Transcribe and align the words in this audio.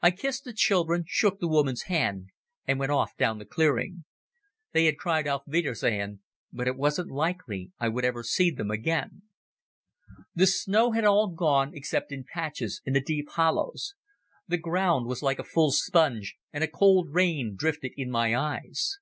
I 0.00 0.12
kissed 0.12 0.44
the 0.44 0.52
children, 0.52 1.02
shook 1.08 1.40
the 1.40 1.48
woman's 1.48 1.86
hand, 1.90 2.28
and 2.68 2.78
went 2.78 2.92
off 2.92 3.16
down 3.16 3.38
the 3.40 3.44
clearing. 3.44 4.04
They 4.70 4.84
had 4.84 4.96
cried 4.96 5.26
"Auf 5.26 5.42
wiedersehen," 5.44 6.20
but 6.52 6.68
it 6.68 6.76
wasn't 6.76 7.10
likely 7.10 7.72
I 7.80 7.88
would 7.88 8.04
ever 8.04 8.22
see 8.22 8.52
them 8.52 8.70
again. 8.70 9.22
The 10.36 10.46
snow 10.46 10.92
had 10.92 11.02
all 11.04 11.26
gone, 11.30 11.72
except 11.74 12.12
in 12.12 12.22
patches 12.32 12.80
in 12.84 12.92
the 12.92 13.02
deep 13.02 13.28
hollows. 13.30 13.96
The 14.46 14.56
ground 14.56 15.06
was 15.06 15.20
like 15.20 15.40
a 15.40 15.42
full 15.42 15.72
sponge, 15.72 16.36
and 16.52 16.62
a 16.62 16.68
cold 16.68 17.08
rain 17.12 17.56
drifted 17.58 17.94
in 17.96 18.08
my 18.08 18.36
eyes. 18.36 19.00